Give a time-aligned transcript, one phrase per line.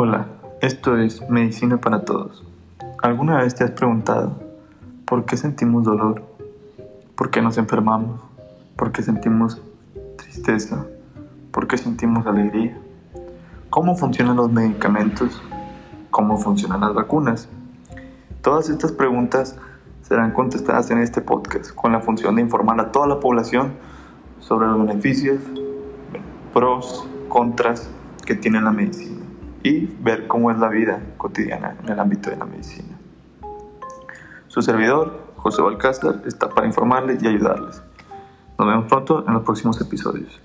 [0.00, 0.28] Hola,
[0.60, 2.44] esto es Medicina para Todos.
[3.02, 4.38] ¿Alguna vez te has preguntado
[5.04, 6.22] por qué sentimos dolor?
[7.16, 8.20] ¿Por qué nos enfermamos?
[8.76, 9.60] ¿Por qué sentimos
[10.16, 10.86] tristeza?
[11.50, 12.78] ¿Por qué sentimos alegría?
[13.70, 15.42] ¿Cómo funcionan los medicamentos?
[16.12, 17.48] ¿Cómo funcionan las vacunas?
[18.40, 19.56] Todas estas preguntas
[20.02, 23.72] serán contestadas en este podcast con la función de informar a toda la población
[24.38, 25.40] sobre los beneficios,
[26.54, 27.90] pros, contras
[28.24, 29.17] que tiene la medicina
[29.62, 32.96] y ver cómo es la vida cotidiana en el ámbito de la medicina.
[34.48, 37.82] Su servidor, José Balcázar, está para informarles y ayudarles.
[38.58, 40.40] Nos vemos pronto en los próximos episodios.